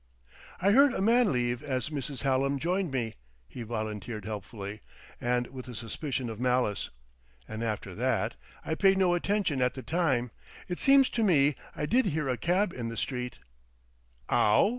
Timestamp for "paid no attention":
8.73-9.61